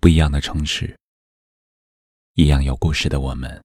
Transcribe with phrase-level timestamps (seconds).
[0.00, 0.98] 不一样的城市，
[2.32, 3.62] 一样有故事的我们。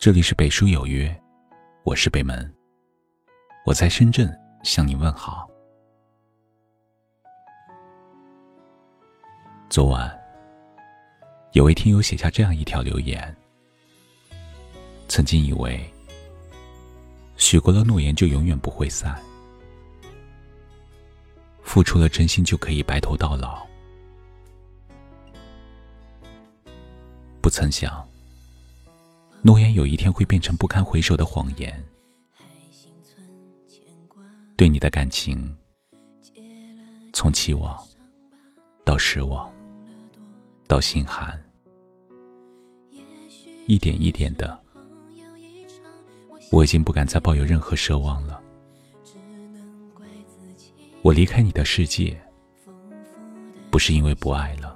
[0.00, 1.16] 这里是北书有约，
[1.84, 2.52] 我是北门，
[3.64, 4.28] 我在深圳
[4.64, 5.48] 向你问好。
[9.70, 10.12] 昨晚，
[11.52, 13.32] 有位听友写下这样一条留言：
[15.06, 15.88] 曾经以为，
[17.36, 19.16] 许过了诺言就永远不会散。
[21.62, 23.64] 付出了真心就可以白头到老，
[27.46, 28.04] 不曾想，
[29.40, 31.80] 诺言有一天会变成不堪回首的谎言。
[34.56, 35.56] 对你的感情，
[37.12, 37.80] 从期望
[38.84, 39.48] 到失望，
[40.66, 41.40] 到心寒，
[43.68, 44.60] 一点一点的，
[46.50, 48.42] 我已经不敢再抱有任何奢望了。
[51.02, 52.20] 我离开你的世界，
[53.70, 54.75] 不是因为不爱了，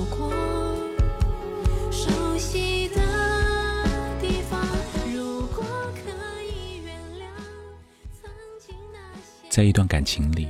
[9.51, 10.47] 在一段感情里，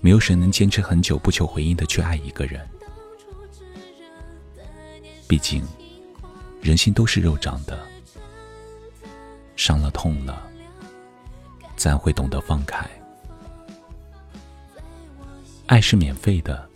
[0.00, 2.68] 没有谁能坚持很久不求回应的去爱一个人。
[5.28, 5.62] 毕竟，
[6.60, 7.78] 人心都是肉长的，
[9.54, 10.50] 伤了痛了，
[11.76, 12.84] 自然会懂得放开。
[15.66, 16.68] 爱是免费的，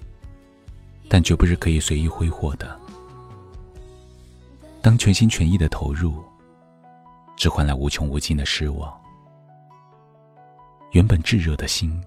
[1.09, 2.79] 但绝不是可以随意挥霍的。
[4.81, 6.23] 当全心全意的投入，
[7.37, 9.00] 只换来无穷无尽的失望。
[10.93, 12.03] 原本炙热的心，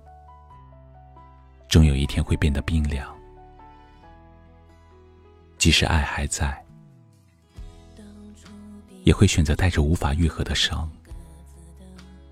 [1.69, 3.15] 终有一天会变得冰凉。
[5.57, 6.61] 即使爱还在，
[9.05, 10.91] 也会选择带着无法愈合的伤，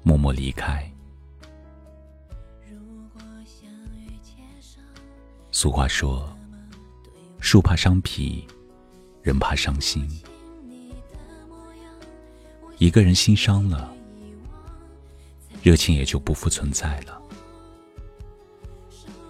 [0.04, 0.86] 默默离开。
[5.54, 6.30] 俗话说
[7.40, 8.46] ：“树怕伤皮，
[9.22, 10.06] 人怕伤心。”
[12.78, 13.96] 一个人心伤了。
[15.62, 17.22] 热情也就不复存在了。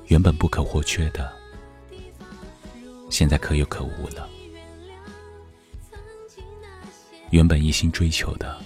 [0.07, 1.31] 原本不可或缺的，
[3.09, 4.29] 现在可有可无了。
[7.29, 8.61] 原本一心追求的，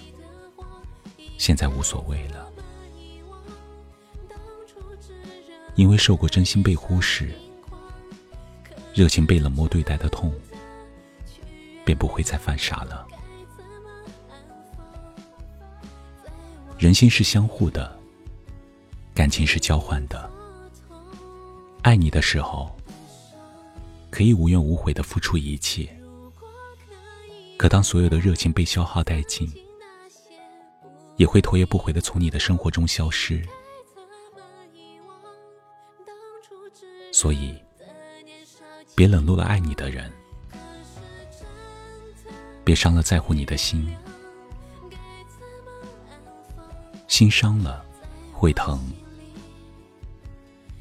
[1.38, 2.50] 现在无所谓了。
[5.74, 7.32] 因为受过真心被忽视、
[8.94, 10.32] 热情被冷漠对待的痛，
[11.84, 13.06] 便不会再犯傻了。
[16.78, 17.98] 人心是相互的，
[19.14, 20.30] 感情是交换的。
[21.82, 22.70] 爱你的时候，
[24.10, 25.88] 可以无怨无悔的付出一切；
[27.56, 29.50] 可当所有的热情被消耗殆尽，
[31.16, 33.42] 也会头也不回的从你的生活中消失。
[37.10, 37.54] 所以，
[38.94, 40.12] 别冷落了爱你的人，
[42.62, 43.96] 别伤了在乎你的心。
[47.16, 47.82] 心伤了，
[48.30, 48.78] 会疼；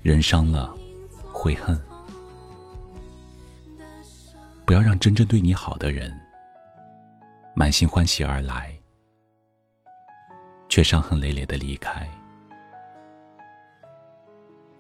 [0.04, 0.76] 人伤了，
[1.32, 1.82] 会恨。
[4.66, 6.14] 不要让真正对你好的人
[7.56, 8.78] 满心欢喜而来，
[10.68, 12.06] 却伤痕累累的离开。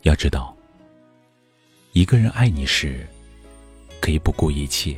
[0.02, 0.54] 要知道，
[1.94, 3.08] 一个人爱你时，
[4.02, 4.98] 可以不顾一切；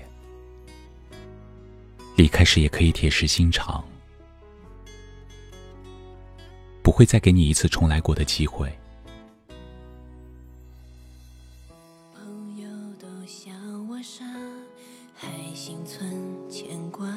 [2.16, 3.88] 离开时，也可以铁石心肠。
[6.97, 8.75] 会再给你一次重来过的机会。
[12.12, 12.68] 朋友
[13.00, 13.52] 都笑
[13.88, 14.25] 我傻，
[15.13, 16.12] 还心存
[16.50, 17.08] 牵挂，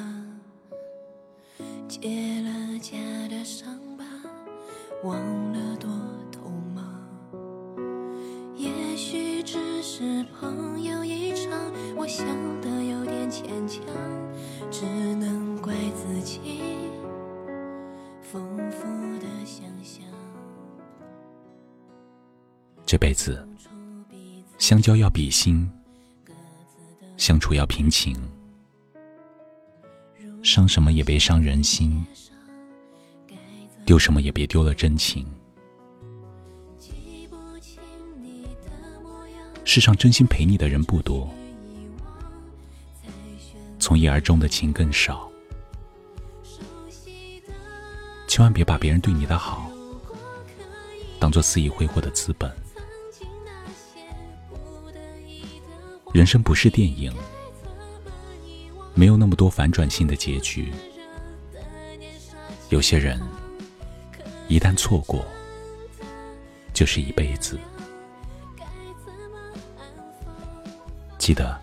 [1.87, 4.05] 结了痂的伤疤，
[5.01, 5.17] 忘
[5.51, 5.89] 了多
[6.31, 7.01] 痛吗？
[8.55, 11.59] 也许只是朋友一场，
[11.97, 12.27] 我想
[12.61, 13.83] 的有点牵强，
[14.69, 14.85] 只
[15.15, 16.39] 能怪自己。
[22.91, 23.47] 这辈子，
[24.57, 25.71] 相交要比心，
[27.15, 28.13] 相处要平情，
[30.43, 32.05] 伤什么也别伤人心，
[33.85, 35.25] 丢什么也别丢了真情。
[39.63, 41.33] 世上真心陪你的人不多，
[43.79, 45.31] 从一而终的情更少。
[48.27, 49.71] 千万别把别人对你的好
[51.21, 52.53] 当做肆意挥霍的资本。
[56.21, 57.11] 人生不是电影，
[58.93, 60.71] 没有那么多反转性的结局。
[62.69, 63.19] 有些人
[64.47, 65.25] 一旦错过，
[66.75, 67.59] 就是一辈子。
[71.17, 71.59] 记得，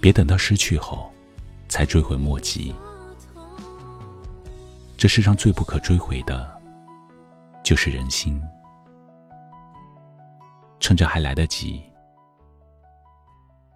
[0.00, 1.12] 别等到失去后
[1.68, 2.72] 才追悔莫及。
[4.96, 6.48] 这世上最不可追回的，
[7.64, 8.40] 就是人心。
[10.78, 11.82] 趁着还来得及，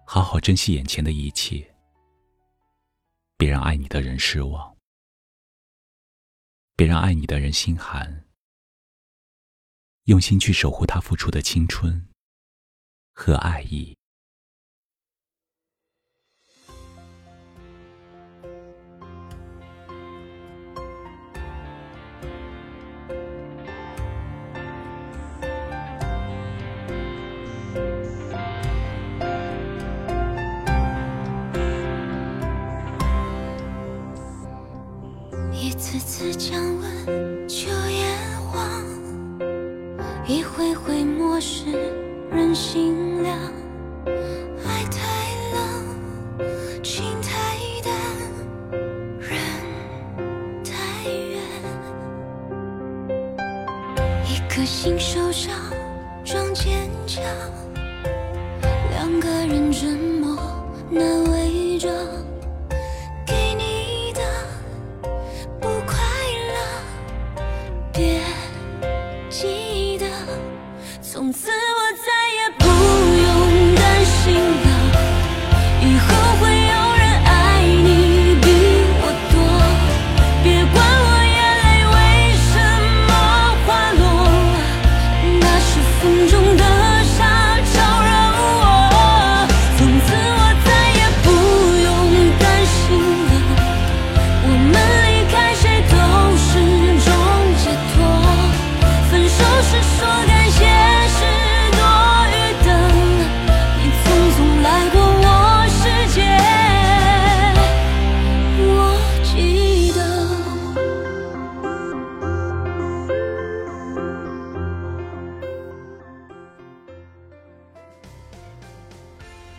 [0.05, 1.75] 好好珍惜眼前的一切，
[3.37, 4.77] 别让爱你的人失望，
[6.75, 8.25] 别让爱你的人心寒。
[10.03, 12.09] 用心去守护他付出的青春
[13.13, 13.97] 和爱意。
[35.93, 38.03] 次次降温秋叶
[38.49, 38.83] 黄，
[40.25, 41.65] 一回回漠视
[42.31, 43.37] 人心凉。
[44.07, 44.97] 爱太
[45.53, 47.93] 冷，情太淡，
[49.19, 49.37] 人
[50.63, 51.39] 太远。
[54.25, 55.53] 一颗心受伤
[71.13, 71.52] 从此我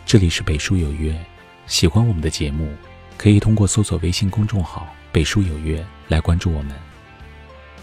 [0.05, 1.19] 这里是北书有约，
[1.65, 2.71] 喜欢我们的节目，
[3.17, 6.75] 可以通过搜索微信公众号“北书有约”来关注我们。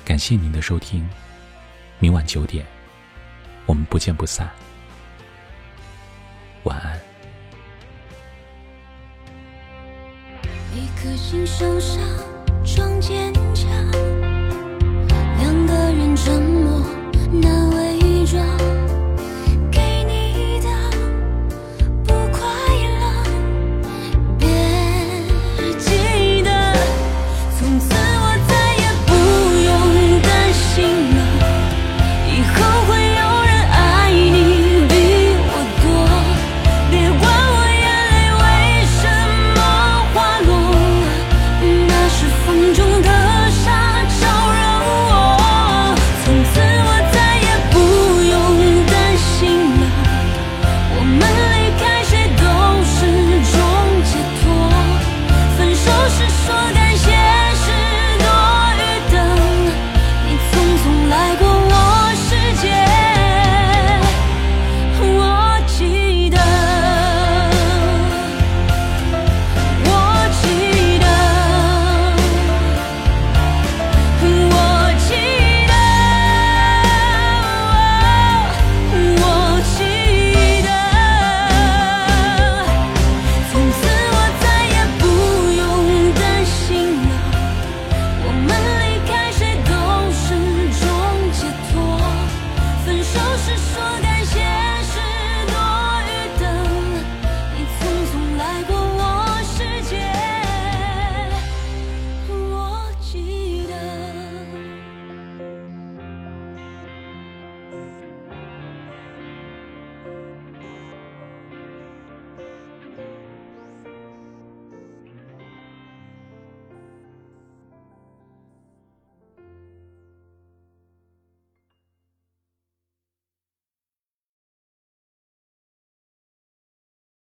[0.04, 1.06] 感谢您的收听，
[1.98, 2.64] 明晚九点，
[3.66, 4.48] 我们不见不散。
[6.62, 6.98] 晚安。
[10.76, 12.00] 一颗心受伤，
[12.64, 13.21] 装坚